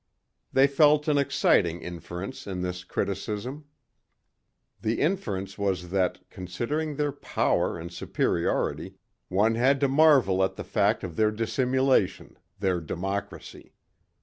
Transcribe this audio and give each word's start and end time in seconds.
They 0.51 0.65
felt 0.65 1.07
an 1.07 1.19
exciting 1.19 1.83
inference 1.83 2.47
in 2.47 2.63
this 2.63 2.83
criticism. 2.83 3.65
The 4.81 4.99
inference 4.99 5.59
was 5.59 5.91
that, 5.91 6.27
considering 6.31 6.95
their 6.95 7.11
power 7.11 7.77
and 7.77 7.93
superiority, 7.93 8.95
one 9.27 9.53
had 9.53 9.79
to 9.81 9.87
marvel 9.87 10.43
at 10.43 10.55
the 10.55 10.63
fact 10.63 11.03
of 11.03 11.17
their 11.17 11.29
dissimulation 11.29 12.39
their 12.59 12.81
democracy. 12.81 13.73